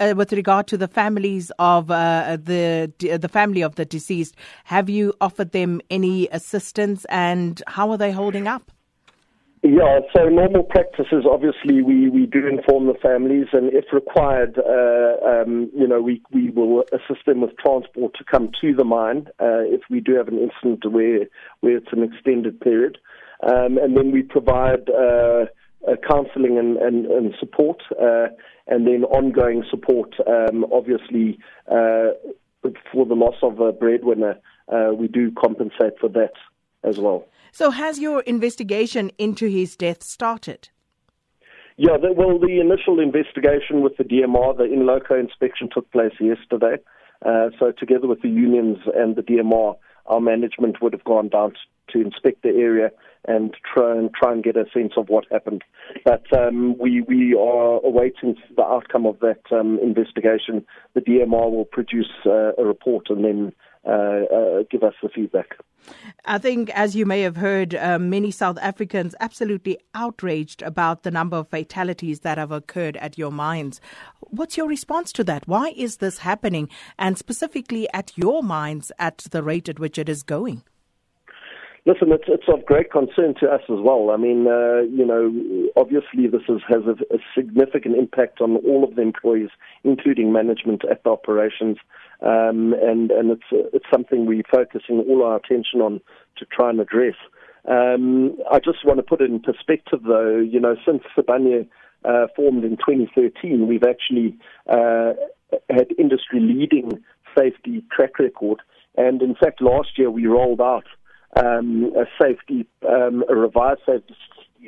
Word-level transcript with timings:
uh, 0.00 0.14
with 0.16 0.32
regard 0.32 0.66
to 0.68 0.76
the 0.76 0.88
families 0.88 1.50
of 1.58 1.90
uh, 1.90 2.36
the 2.40 2.92
the 2.98 3.28
family 3.28 3.62
of 3.62 3.74
the 3.74 3.84
deceased, 3.84 4.36
have 4.64 4.88
you 4.88 5.14
offered 5.20 5.52
them 5.52 5.80
any 5.90 6.28
assistance, 6.28 7.04
and 7.06 7.62
how 7.66 7.90
are 7.90 7.98
they 7.98 8.12
holding 8.12 8.46
up? 8.46 8.70
Yeah, 9.62 10.00
so 10.16 10.28
normal 10.28 10.62
practices, 10.62 11.24
obviously, 11.28 11.82
we, 11.82 12.08
we 12.08 12.26
do 12.26 12.46
inform 12.46 12.86
the 12.86 12.94
families, 13.02 13.48
and 13.52 13.72
if 13.72 13.86
required, 13.92 14.56
uh, 14.56 15.26
um, 15.26 15.68
you 15.76 15.86
know, 15.86 16.00
we, 16.00 16.22
we 16.32 16.50
will 16.50 16.84
assist 16.92 17.26
them 17.26 17.40
with 17.40 17.56
transport 17.58 18.14
to 18.14 18.24
come 18.24 18.52
to 18.60 18.72
the 18.72 18.84
mine 18.84 19.26
uh, 19.40 19.66
if 19.66 19.80
we 19.90 19.98
do 19.98 20.14
have 20.14 20.28
an 20.28 20.38
incident 20.38 20.90
where, 20.92 21.26
where 21.60 21.76
it's 21.76 21.92
an 21.92 22.04
extended 22.04 22.60
period. 22.60 22.98
Um, 23.42 23.78
and 23.78 23.96
then 23.96 24.12
we 24.12 24.22
provide 24.22 24.88
uh, 24.90 25.46
uh, 25.86 25.96
counseling 26.08 26.58
and, 26.58 26.76
and, 26.78 27.06
and 27.06 27.34
support, 27.38 27.82
uh, 28.00 28.28
and 28.66 28.86
then 28.86 29.04
ongoing 29.04 29.64
support, 29.70 30.14
um, 30.26 30.64
obviously, 30.72 31.38
uh, 31.70 32.10
for 32.92 33.06
the 33.06 33.14
loss 33.14 33.36
of 33.42 33.60
a 33.60 33.72
breadwinner. 33.72 34.38
Uh, 34.68 34.92
we 34.94 35.08
do 35.08 35.30
compensate 35.32 35.98
for 36.00 36.08
that 36.08 36.32
as 36.84 36.98
well. 36.98 37.26
So, 37.52 37.70
has 37.70 37.98
your 37.98 38.20
investigation 38.22 39.10
into 39.18 39.46
his 39.46 39.76
death 39.76 40.02
started? 40.02 40.68
Yeah, 41.76 41.96
the, 41.96 42.12
well, 42.12 42.38
the 42.38 42.60
initial 42.60 43.00
investigation 43.00 43.82
with 43.82 43.96
the 43.96 44.04
DMR, 44.04 44.56
the 44.56 44.64
in 44.64 44.84
loco 44.84 45.18
inspection 45.18 45.68
took 45.72 45.90
place 45.92 46.12
yesterday. 46.20 46.76
Uh, 47.24 47.50
so, 47.58 47.72
together 47.72 48.06
with 48.06 48.20
the 48.20 48.28
unions 48.28 48.78
and 48.94 49.16
the 49.16 49.22
DMR, 49.22 49.76
our 50.06 50.20
management 50.20 50.82
would 50.82 50.92
have 50.92 51.04
gone 51.04 51.28
down 51.28 51.52
to 51.90 52.00
inspect 52.00 52.42
the 52.42 52.50
area 52.50 52.90
and 53.26 53.54
try 53.74 53.96
and 53.96 54.10
try 54.14 54.32
and 54.32 54.42
get 54.44 54.56
a 54.56 54.64
sense 54.72 54.92
of 54.96 55.08
what 55.08 55.24
happened. 55.30 55.62
But 56.04 56.24
um, 56.36 56.76
we 56.78 57.00
we 57.02 57.34
are 57.34 57.80
awaiting 57.84 58.36
the 58.56 58.62
outcome 58.62 59.06
of 59.06 59.18
that 59.20 59.40
um, 59.50 59.78
investigation. 59.82 60.64
The 60.94 61.00
DMR 61.00 61.50
will 61.50 61.64
produce 61.64 62.10
uh, 62.26 62.52
a 62.56 62.64
report 62.64 63.10
and 63.10 63.24
then 63.24 63.52
uh, 63.86 63.90
uh, 63.90 64.62
give 64.70 64.82
us 64.82 64.94
the 65.02 65.08
feedback. 65.08 65.56
I 66.24 66.38
think, 66.38 66.68
as 66.70 66.94
you 66.94 67.06
may 67.06 67.22
have 67.22 67.36
heard, 67.36 67.74
uh, 67.74 67.98
many 67.98 68.30
South 68.30 68.58
Africans 68.60 69.14
absolutely 69.20 69.78
outraged 69.94 70.60
about 70.62 71.02
the 71.02 71.10
number 71.10 71.38
of 71.38 71.48
fatalities 71.48 72.20
that 72.20 72.36
have 72.36 72.50
occurred 72.50 72.96
at 72.98 73.16
your 73.16 73.30
mines. 73.30 73.80
What's 74.20 74.56
your 74.56 74.68
response 74.68 75.12
to 75.12 75.24
that? 75.24 75.48
Why 75.48 75.72
is 75.76 75.98
this 75.98 76.18
happening, 76.18 76.68
and 76.98 77.16
specifically 77.16 77.88
at 77.94 78.12
your 78.16 78.42
mines 78.42 78.92
at 78.98 79.18
the 79.30 79.42
rate 79.42 79.68
at 79.68 79.78
which 79.78 79.98
it 79.98 80.08
is 80.08 80.22
going? 80.22 80.62
Listen, 81.88 82.12
it's, 82.12 82.24
it's 82.28 82.44
of 82.52 82.66
great 82.66 82.92
concern 82.92 83.34
to 83.40 83.48
us 83.48 83.62
as 83.62 83.78
well. 83.80 84.10
I 84.10 84.18
mean, 84.18 84.46
uh, 84.46 84.82
you 84.82 85.06
know, 85.06 85.32
obviously 85.74 86.26
this 86.26 86.42
is, 86.46 86.60
has 86.68 86.82
a, 86.84 87.02
a, 87.14 87.18
significant 87.34 87.96
impact 87.96 88.42
on 88.42 88.56
all 88.56 88.84
of 88.84 88.94
the 88.94 89.00
employees, 89.00 89.48
including 89.84 90.30
management 90.30 90.82
at 90.84 91.02
the 91.02 91.08
operations, 91.08 91.78
um, 92.20 92.74
and 92.82 93.10
and 93.10 93.30
it's 93.30 93.48
it's 93.72 93.86
something 93.90 94.26
we're 94.26 94.42
focusing 94.50 95.02
all 95.08 95.24
our 95.24 95.36
attention 95.36 95.80
on 95.80 96.02
to 96.36 96.44
try 96.44 96.68
and 96.68 96.78
address. 96.78 97.14
Um, 97.66 98.36
I 98.52 98.58
just 98.58 98.84
want 98.84 98.98
to 98.98 99.02
put 99.02 99.22
it 99.22 99.30
in 99.30 99.40
perspective, 99.40 100.00
though. 100.06 100.36
You 100.36 100.60
know, 100.60 100.76
since 100.84 101.02
Sibanye 101.16 101.66
uh, 102.04 102.26
formed 102.36 102.64
in 102.64 102.76
2013, 102.76 103.66
we've 103.66 103.82
actually 103.82 104.36
uh, 104.68 105.14
had 105.70 105.86
industry-leading 105.98 107.02
safety 107.34 107.82
track 107.90 108.18
record, 108.18 108.60
and 108.98 109.22
in 109.22 109.34
fact, 109.34 109.62
last 109.62 109.96
year 109.96 110.10
we 110.10 110.26
rolled 110.26 110.60
out 110.60 110.84
um, 111.36 111.92
a 111.96 112.04
safety, 112.20 112.66
um, 112.88 113.24
a 113.28 113.34
revised 113.34 113.80
safety 113.86 114.14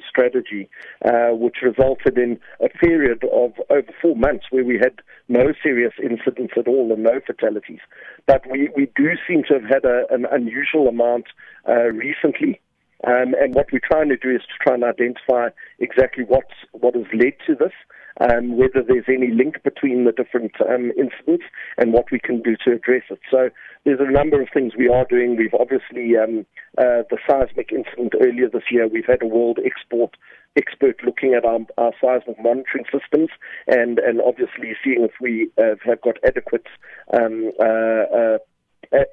strategy, 0.08 0.68
uh, 1.04 1.30
which 1.30 1.56
resulted 1.62 2.16
in 2.18 2.38
a 2.64 2.68
period 2.68 3.22
of 3.24 3.52
over 3.70 3.92
four 4.00 4.16
months 4.16 4.46
where 4.50 4.64
we 4.64 4.78
had 4.78 5.00
no 5.28 5.52
serious 5.62 5.92
incidents 6.02 6.54
at 6.56 6.68
all 6.68 6.92
and 6.92 7.02
no 7.02 7.20
fatalities. 7.26 7.80
But 8.26 8.42
we, 8.50 8.70
we 8.76 8.90
do 8.96 9.10
seem 9.26 9.42
to 9.48 9.54
have 9.54 9.64
had 9.64 9.84
a, 9.84 10.04
an 10.10 10.26
unusual 10.30 10.88
amount 10.88 11.26
uh, 11.68 11.90
recently. 11.92 12.60
Um, 13.06 13.34
and 13.40 13.54
what 13.54 13.66
we're 13.72 13.80
trying 13.80 14.10
to 14.10 14.16
do 14.16 14.30
is 14.30 14.42
to 14.42 14.62
try 14.62 14.74
and 14.74 14.84
identify 14.84 15.48
exactly 15.78 16.24
what's, 16.24 16.54
what 16.72 16.94
has 16.94 17.06
led 17.14 17.32
to 17.46 17.54
this 17.54 17.72
um, 18.20 18.56
whether 18.56 18.82
there's 18.86 19.08
any 19.08 19.28
link 19.28 19.62
between 19.62 20.04
the 20.04 20.12
different 20.12 20.52
um, 20.60 20.92
incidents 20.96 21.44
and 21.78 21.92
what 21.92 22.10
we 22.12 22.20
can 22.20 22.42
do 22.42 22.56
to 22.64 22.72
address 22.72 23.02
it. 23.10 23.20
So 23.30 23.50
there's 23.84 24.00
a 24.00 24.10
number 24.10 24.40
of 24.40 24.48
things 24.52 24.74
we 24.76 24.88
are 24.88 25.06
doing. 25.08 25.36
We've 25.36 25.54
obviously, 25.58 26.16
um, 26.16 26.46
uh, 26.78 27.02
the 27.08 27.18
seismic 27.28 27.72
incident 27.72 28.14
earlier 28.20 28.48
this 28.48 28.70
year, 28.70 28.86
we've 28.86 29.06
had 29.06 29.22
a 29.22 29.26
world 29.26 29.58
export 29.64 30.16
expert 30.56 30.96
looking 31.04 31.34
at 31.34 31.44
our, 31.44 31.60
our 31.78 31.92
seismic 32.00 32.36
monitoring 32.42 32.84
systems 32.92 33.30
and, 33.68 33.98
and 34.00 34.20
obviously 34.20 34.72
seeing 34.82 35.04
if 35.04 35.12
we 35.20 35.48
uh, 35.58 35.76
have 35.84 36.00
got 36.00 36.16
adequate, 36.24 36.66
um, 37.12 37.52
uh, 37.60 38.04
uh 38.12 38.38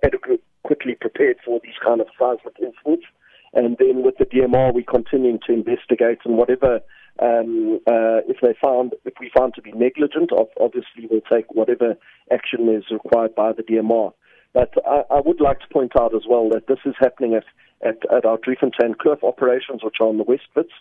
adequately 0.03 0.95
prepared 0.99 1.37
for 1.45 1.59
these 1.63 1.75
kind 1.85 2.01
of 2.01 2.07
seismic 2.17 2.55
incidents. 2.59 3.05
And 3.53 3.77
then 3.77 4.03
with 4.03 4.17
the 4.17 4.25
DMR, 4.25 4.73
we're 4.73 4.83
continuing 4.83 5.39
to 5.45 5.53
investigate 5.53 6.19
and 6.25 6.37
whatever 6.37 6.81
um, 7.19 7.79
uh, 7.87 8.21
if 8.27 8.37
they 8.41 8.55
found, 8.61 8.93
if 9.05 9.13
we 9.19 9.31
found 9.35 9.53
to 9.55 9.61
be 9.61 9.71
negligent, 9.71 10.31
obviously 10.59 11.07
we'll 11.09 11.21
take 11.21 11.53
whatever 11.53 11.95
action 12.31 12.69
is 12.69 12.83
required 12.91 13.35
by 13.35 13.53
the 13.53 13.63
DMR. 13.63 14.13
But 14.53 14.73
I, 14.85 15.03
I 15.11 15.21
would 15.21 15.41
like 15.41 15.59
to 15.59 15.67
point 15.71 15.93
out 15.99 16.15
as 16.15 16.23
well 16.27 16.49
that 16.49 16.67
this 16.67 16.79
is 16.85 16.95
happening 16.99 17.33
at, 17.35 17.43
at, 17.87 17.97
at 18.11 18.25
our 18.25 18.37
Driefontein 18.37 18.95
Kloof 18.95 19.23
operations, 19.23 19.83
which 19.83 19.97
are 19.99 20.07
on 20.07 20.17
the 20.17 20.23
West 20.23 20.47
Wits. 20.55 20.71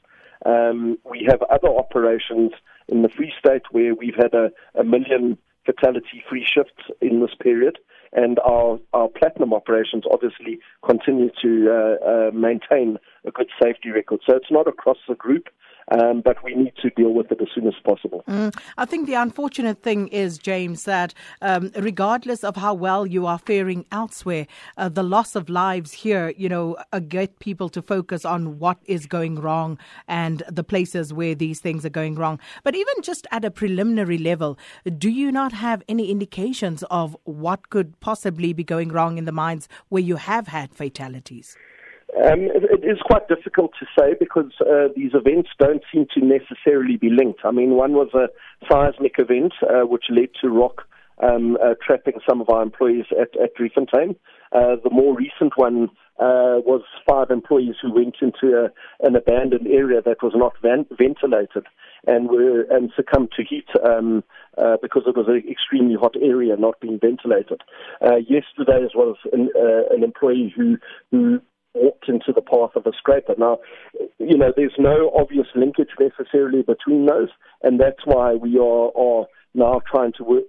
Um, 0.45 0.99
we 1.09 1.27
have 1.29 1.43
other 1.43 1.69
operations 1.69 2.53
in 2.89 3.03
the 3.03 3.09
Free 3.09 3.33
State 3.39 3.63
where 3.73 3.95
we've 3.95 4.15
had 4.17 4.35
a, 4.35 4.51
a 4.79 4.85
million 4.85 5.39
fatality-free 5.65 6.47
shifts 6.47 6.85
in 7.01 7.21
this 7.21 7.35
period 7.41 7.79
and 8.13 8.39
our, 8.41 8.79
our 8.93 9.09
platinum 9.09 9.53
operations 9.53 10.05
obviously 10.11 10.59
continue 10.85 11.31
to 11.43 11.71
uh, 11.71 12.09
uh, 12.09 12.31
maintain 12.33 12.99
a 13.25 13.31
good 13.31 13.49
safety 13.63 13.91
record. 13.91 14.21
So 14.29 14.37
it's 14.37 14.51
not 14.51 14.67
across 14.67 14.99
the 15.09 15.15
group. 15.15 15.49
Um, 15.93 16.21
but 16.21 16.43
we 16.43 16.55
need 16.55 16.73
to 16.83 16.91
deal 16.91 17.11
with 17.11 17.31
it 17.31 17.41
as 17.41 17.49
soon 17.55 17.69
as 17.69 17.75
possible. 17.85 18.25
Mm. 18.29 18.57
I 18.77 18.85
think 18.85 19.07
the 19.07 19.15
unfortunate 19.15 19.83
thing 19.83 20.09
is, 20.09 20.37
James, 20.37 20.83
that 20.85 21.15
um, 21.41 21.71
regardless 21.77 22.43
of 22.43 22.57
how 22.57 22.75
well 22.75 23.07
you 23.07 23.27
are 23.27 23.39
faring 23.39 23.87
elsewhere, 23.93 24.49
uh, 24.77 24.89
the 24.89 25.05
loss 25.05 25.37
of 25.37 25.49
lives 25.49 25.93
here, 25.93 26.35
you 26.37 26.49
know, 26.49 26.77
uh, 26.93 26.99
get 26.99 27.39
people 27.39 27.69
to 27.69 27.83
focus 27.83 28.25
on 28.25 28.59
what 28.59 28.79
is 28.87 29.07
going 29.07 29.37
wrong 29.37 29.79
and 30.09 30.43
the 30.49 30.65
places 30.65 31.13
where 31.13 31.37
these 31.37 31.61
things 31.61 31.87
are 31.87 31.91
going 31.91 32.17
wrong. 32.17 32.41
But 32.65 32.75
even 32.75 32.95
just 33.03 33.27
at 33.31 33.45
a 33.45 33.51
preliminary 33.51 34.19
level, 34.19 34.59
do 34.99 35.09
you 35.09 35.31
not 35.31 35.53
have 35.53 35.83
any 35.89 36.11
indications 36.11 36.83
of 36.91 37.17
what 37.25 37.71
could 37.71 37.99
possibly 38.01 38.53
be 38.53 38.65
going 38.65 38.91
wrong 38.91 39.19
in 39.19 39.25
the 39.25 39.33
mines 39.33 39.69
where 39.89 40.03
you 40.03 40.17
have 40.17 40.49
had 40.49 40.75
fatalities? 40.75 41.57
Um, 42.15 42.43
it, 42.43 42.63
it 42.83 42.87
is 42.87 42.99
quite 43.05 43.29
difficult 43.29 43.73
to 43.81 43.87
say 43.99 44.15
because 44.19 44.53
uh, 44.61 44.89
these 44.95 45.13
events 45.15 45.51
don't 45.59 45.83
seem 45.93 46.07
to 46.15 46.25
necessarily 46.25 46.97
be 46.97 47.11
linked. 47.11 47.41
I 47.45 47.51
mean, 47.51 47.71
one 47.71 47.93
was 47.93 48.11
a 48.15 48.29
seismic 48.71 49.15
event 49.19 49.53
uh, 49.63 49.87
which 49.87 50.05
led 50.09 50.29
to 50.41 50.49
rock 50.49 50.83
um, 51.23 51.57
uh, 51.63 51.75
trapping 51.85 52.21
some 52.29 52.41
of 52.41 52.49
our 52.49 52.63
employees 52.63 53.07
at, 53.11 53.39
at 53.41 53.57
Driefontein. 53.57 54.17
Uh, 54.53 54.77
the 54.83 54.91
more 54.91 55.17
recent 55.17 55.55
one 55.57 55.89
uh, 56.19 56.63
was 56.65 56.83
five 57.09 57.31
employees 57.31 57.75
who 57.83 57.93
went 57.93 58.17
into 58.23 58.57
a, 58.57 59.07
an 59.07 59.17
abandoned 59.17 59.67
area 59.67 60.01
that 60.01 60.23
was 60.23 60.33
not 60.35 60.55
van- 60.63 60.87
ventilated 60.97 61.67
and 62.07 62.29
were 62.31 62.63
and 62.71 62.91
succumbed 62.95 63.31
to 63.37 63.45
heat 63.45 63.67
um, 63.85 64.23
uh, 64.57 64.77
because 64.81 65.03
it 65.07 65.17
was 65.17 65.27
an 65.29 65.43
extremely 65.51 65.97
hot 66.01 66.15
area 66.23 66.57
not 66.57 66.81
being 66.81 66.99
ventilated. 67.01 67.61
Uh, 68.01 68.17
yesterday, 68.17 68.85
as 68.85 68.93
well 68.95 69.11
as 69.11 69.33
an, 69.33 69.51
uh, 69.57 69.95
an 69.95 70.05
employee 70.05 70.53
who 70.57 70.77
who 71.11 71.41
walked 71.77 72.09
into 72.09 72.33
the 72.35 72.43
path 72.43 72.75
of 72.75 72.87
a 72.87 72.93
scraper. 72.97 73.35
Now, 73.39 73.59
you 74.19 74.37
know, 74.37 74.53
there's 74.57 74.75
no 74.79 75.13
obvious 75.15 75.47
linkage 75.55 75.91
necessarily 76.01 76.63
between 76.63 77.07
those, 77.07 77.29
and 77.63 77.81
that's 77.81 78.05
why 78.05 78.35
we 78.35 78.59
are, 78.59 78.91
are 78.97 79.27
now 79.55 79.81
trying 79.91 80.13
to 80.19 80.25
work, 80.25 80.45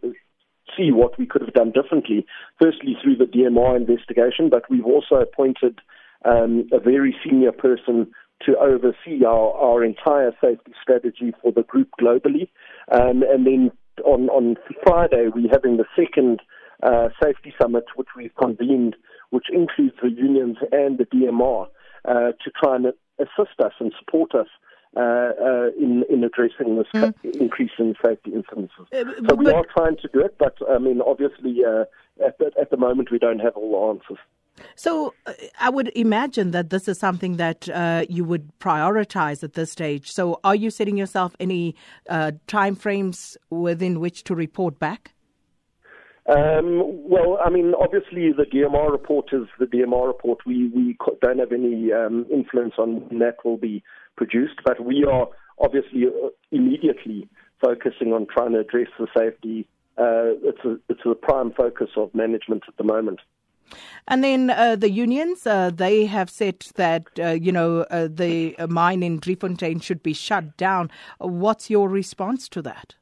see 0.76 0.92
what 0.92 1.18
we 1.18 1.26
could 1.26 1.42
have 1.42 1.54
done 1.54 1.72
differently. 1.72 2.26
Firstly, 2.62 2.98
through 3.02 3.18
the 3.18 3.26
DMR 3.26 3.76
investigation, 3.76 4.50
but 4.50 4.70
we've 4.70 4.86
also 4.86 5.16
appointed 5.16 5.80
um, 6.26 6.68
a 6.72 6.80
very 6.80 7.16
senior 7.24 7.52
person 7.52 8.12
to 8.46 8.58
oversee 8.58 9.26
our, 9.26 9.54
our 9.54 9.84
entire 9.84 10.32
safety 10.42 10.74
strategy 10.82 11.34
for 11.42 11.52
the 11.52 11.64
group 11.64 11.90
globally. 12.00 12.50
Um, 12.92 13.24
and 13.28 13.46
then 13.46 13.72
on, 14.06 14.30
on 14.30 14.56
Friday, 14.84 15.30
we're 15.34 15.52
having 15.52 15.78
the 15.78 15.86
second 15.96 16.42
uh, 16.84 17.10
safety 17.22 17.54
summit, 17.60 17.86
which 17.96 18.10
we've 18.16 18.36
convened 18.36 18.96
which 19.30 19.48
includes 19.52 19.96
the 20.02 20.10
unions 20.10 20.58
and 20.72 20.98
the 20.98 21.06
DMR, 21.06 21.68
uh, 22.06 22.32
to 22.44 22.52
try 22.60 22.76
and 22.76 22.88
assist 23.20 23.60
us 23.60 23.74
and 23.80 23.92
support 24.00 24.34
us 24.36 24.48
uh, 24.96 25.00
uh, 25.00 25.68
in, 25.80 26.04
in 26.10 26.24
addressing 26.24 26.78
this 26.78 26.88
mm. 26.94 27.14
increase 27.40 27.72
in 27.78 27.94
safety 28.04 28.32
incidences. 28.32 28.88
Uh, 28.94 29.28
so 29.28 29.36
we 29.36 29.52
are 29.52 29.66
trying 29.76 29.98
to 29.98 30.08
do 30.14 30.20
it, 30.22 30.36
but 30.40 30.56
I 30.70 30.80
mean, 30.80 31.02
obviously, 31.02 31.64
uh, 31.64 31.86
at, 32.26 32.38
the, 32.40 32.52
at 32.60 32.72
the 32.72 32.78
moment, 32.78 33.12
we 33.12 33.20
don't 33.20 33.40
have 33.40 33.56
all 33.56 33.72
the 33.72 34.00
answers. 34.00 34.18
So 34.76 35.14
uh, 35.26 35.34
I 35.60 35.70
would 35.70 35.92
imagine 35.96 36.52
that 36.52 36.70
this 36.70 36.88
is 36.88 36.98
something 36.98 37.38
that 37.38 37.70
uh, 37.70 38.06
you 38.10 38.24
would 38.26 38.58
prioritize 38.60 39.44
at 39.44 39.54
this 39.54 39.72
stage. 39.72 40.12
So 40.12 40.40
are 40.44 40.56
you 40.56 40.72
setting 40.72 40.98
yourself 40.98 41.36
any 41.40 41.76
uh, 42.10 42.32
time 42.48 42.76
frames 42.76 43.38
within 43.50 44.00
which 44.00 44.24
to 44.26 44.36
report 44.36 44.80
back? 44.80 45.14
Um, 46.28 47.08
well, 47.08 47.40
I 47.44 47.50
mean, 47.50 47.74
obviously 47.80 48.34
the 48.34 48.44
DMR 48.44 48.92
report 48.92 49.30
is 49.32 49.48
the 49.60 49.66
DMR 49.66 50.08
report. 50.08 50.40
We 50.46 50.68
we 50.68 50.98
don't 51.22 51.40
have 51.40 51.54
any 51.54 51.94
um, 51.94 52.26
influence 52.32 52.74
on 52.78 53.08
when 53.08 53.20
that 53.20 53.38
will 53.46 53.58
be 53.58 53.82
produced, 54.18 54.56
but 54.66 54.84
we 54.84 55.06
are 55.06 55.28
obviously 55.60 56.06
uh, 56.08 56.30
immediately 56.52 57.30
focusing 57.62 58.12
on 58.12 58.28
trying 58.28 58.52
to 58.52 58.60
address 58.60 58.88
the 59.00 59.08
safety. 59.18 59.68
Uh, 59.98 60.36
it's 60.44 60.66
a 60.66 60.78
it's 60.90 61.06
a 61.06 61.16
prime 61.16 61.54
focus 61.56 61.90
of 61.96 62.14
management 62.14 62.64
at 62.68 62.76
the 62.78 62.84
moment. 62.84 63.20
And 64.08 64.24
then 64.24 64.50
uh, 64.50 64.76
the 64.76 64.90
unions, 64.90 65.46
uh, 65.46 65.72
they 65.74 66.06
have 66.06 66.30
said 66.30 66.66
that, 66.76 67.08
uh, 67.20 67.32
you 67.32 67.52
know, 67.52 67.82
uh, 67.90 68.08
the 68.10 68.56
mine 68.70 69.04
in 69.04 69.20
Driefontein 69.20 69.84
should 69.84 70.02
be 70.02 70.14
shut 70.14 70.56
down. 70.56 70.90
What's 71.20 71.70
your 71.70 71.90
response 71.90 72.48
to 72.50 72.62
that? 72.62 72.96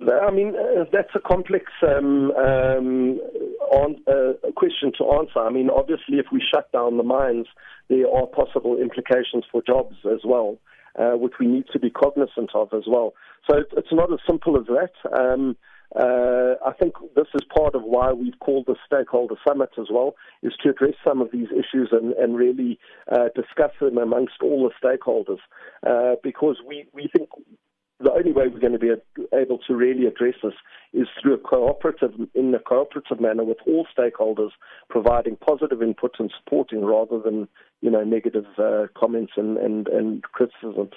I 0.00 0.30
mean, 0.30 0.54
uh, 0.54 0.84
that's 0.92 1.10
a 1.14 1.20
complex 1.20 1.64
um, 1.82 2.30
um, 2.32 3.18
on, 3.70 3.96
uh, 4.06 4.50
question 4.54 4.92
to 4.98 5.12
answer. 5.12 5.40
I 5.40 5.50
mean, 5.50 5.70
obviously, 5.70 6.18
if 6.18 6.26
we 6.32 6.40
shut 6.40 6.70
down 6.72 6.96
the 6.96 7.02
mines, 7.02 7.46
there 7.88 8.08
are 8.08 8.26
possible 8.26 8.78
implications 8.78 9.44
for 9.50 9.62
jobs 9.62 9.96
as 10.04 10.20
well, 10.24 10.58
uh, 10.98 11.12
which 11.12 11.34
we 11.40 11.46
need 11.46 11.64
to 11.72 11.78
be 11.78 11.90
cognizant 11.90 12.50
of 12.54 12.68
as 12.72 12.84
well. 12.86 13.14
So 13.50 13.58
it's 13.76 13.92
not 13.92 14.12
as 14.12 14.20
simple 14.26 14.56
as 14.56 14.66
that. 14.66 15.18
Um, 15.18 15.56
uh, 15.96 16.54
I 16.64 16.72
think 16.78 16.94
this 17.16 17.28
is 17.34 17.40
part 17.56 17.74
of 17.74 17.82
why 17.82 18.12
we've 18.12 18.38
called 18.40 18.66
the 18.66 18.76
stakeholder 18.86 19.36
summit 19.46 19.70
as 19.78 19.86
well, 19.90 20.14
is 20.42 20.52
to 20.62 20.70
address 20.70 20.94
some 21.06 21.22
of 21.22 21.30
these 21.32 21.48
issues 21.50 21.88
and, 21.92 22.12
and 22.12 22.36
really 22.36 22.78
uh, 23.10 23.28
discuss 23.34 23.72
them 23.80 23.96
amongst 23.96 24.34
all 24.42 24.68
the 24.68 24.86
stakeholders. 24.86 25.40
Uh, 25.86 26.16
because 26.22 26.56
we, 26.66 26.86
we 26.92 27.08
think 27.16 27.30
the 28.00 28.12
only 28.12 28.32
way 28.32 28.46
we're 28.46 28.60
going 28.60 28.72
to 28.72 28.78
be 28.78 28.92
able 29.34 29.58
to 29.58 29.74
really 29.74 30.06
address 30.06 30.34
this 30.42 30.54
is 30.92 31.08
through 31.20 31.34
a 31.34 31.38
cooperative, 31.38 32.12
in 32.34 32.54
a 32.54 32.58
cooperative 32.58 33.20
manner 33.20 33.44
with 33.44 33.58
all 33.66 33.86
stakeholders, 33.96 34.50
providing 34.88 35.36
positive 35.36 35.82
input 35.82 36.14
and 36.18 36.32
supporting 36.38 36.84
rather 36.84 37.18
than, 37.18 37.48
you 37.80 37.90
know, 37.90 38.04
negative 38.04 38.46
uh, 38.58 38.86
comments 38.96 39.32
and, 39.36 39.58
and, 39.58 39.88
and 39.88 40.22
criticism. 40.22 40.90